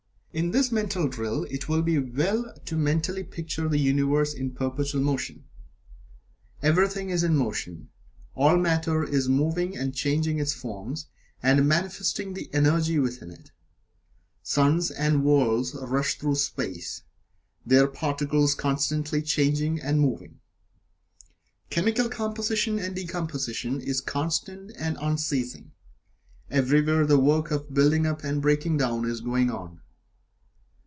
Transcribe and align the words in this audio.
In 0.33 0.51
this 0.51 0.71
mental 0.71 1.09
drill, 1.09 1.43
it 1.49 1.67
will 1.67 1.81
be 1.81 1.99
well 1.99 2.53
to 2.63 2.77
mentally 2.77 3.21
picture 3.21 3.67
the 3.67 3.77
Universe 3.77 4.33
in 4.33 4.51
perpetual 4.51 5.01
motion 5.01 5.43
everything 6.63 7.09
is 7.09 7.21
in 7.21 7.35
motion 7.35 7.89
all 8.33 8.55
matter 8.55 9.03
is 9.03 9.27
moving 9.27 9.75
and 9.75 9.93
changing 9.93 10.39
its 10.39 10.53
forms, 10.53 11.07
and 11.43 11.67
manifesting 11.67 12.33
the 12.33 12.49
Energy 12.53 12.97
within 12.97 13.29
it. 13.29 13.51
Suns 14.41 14.89
and 14.89 15.25
worlds 15.25 15.75
rush 15.75 16.17
through 16.17 16.35
space, 16.35 17.01
their 17.65 17.87
particles 17.87 18.55
constantly 18.55 19.21
changing 19.21 19.81
and 19.81 19.99
moving. 19.99 20.39
Chemical 21.69 22.07
composition 22.07 22.79
and 22.79 22.95
decomposition 22.95 23.81
is 23.81 23.99
constant 23.99 24.71
and 24.77 24.97
unceasing, 25.01 25.73
everywhere 26.49 27.05
the 27.05 27.19
work 27.19 27.51
of 27.51 27.73
building 27.73 28.05
up 28.05 28.23
and 28.23 28.41
breaking 28.41 28.77
down 28.77 29.03
is 29.03 29.19
going 29.19 29.49
on. 29.51 29.81